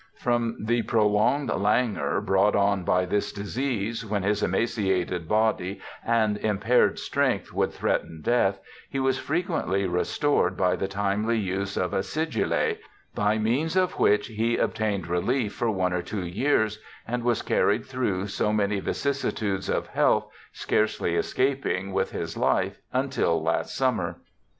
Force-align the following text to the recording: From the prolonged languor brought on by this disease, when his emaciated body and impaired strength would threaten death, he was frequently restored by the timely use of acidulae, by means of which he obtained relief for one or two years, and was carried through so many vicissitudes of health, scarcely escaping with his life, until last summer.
From 0.15 0.55
the 0.65 0.81
prolonged 0.81 1.49
languor 1.51 2.21
brought 2.21 2.55
on 2.55 2.83
by 2.83 3.05
this 3.05 3.31
disease, 3.31 4.03
when 4.03 4.23
his 4.23 4.41
emaciated 4.41 5.27
body 5.27 5.79
and 6.03 6.39
impaired 6.39 6.97
strength 6.97 7.53
would 7.53 7.71
threaten 7.71 8.21
death, 8.23 8.59
he 8.89 8.99
was 8.99 9.19
frequently 9.19 9.85
restored 9.85 10.57
by 10.57 10.75
the 10.75 10.87
timely 10.87 11.37
use 11.37 11.77
of 11.77 11.91
acidulae, 11.93 12.79
by 13.13 13.37
means 13.37 13.75
of 13.75 13.99
which 13.99 14.25
he 14.25 14.57
obtained 14.57 15.05
relief 15.05 15.53
for 15.53 15.69
one 15.69 15.93
or 15.93 16.01
two 16.01 16.25
years, 16.25 16.79
and 17.07 17.21
was 17.23 17.43
carried 17.43 17.85
through 17.85 18.25
so 18.25 18.51
many 18.51 18.79
vicissitudes 18.79 19.69
of 19.69 19.85
health, 19.85 20.25
scarcely 20.51 21.13
escaping 21.13 21.93
with 21.93 22.09
his 22.09 22.35
life, 22.35 22.79
until 22.91 23.39
last 23.43 23.75
summer. 23.77 24.15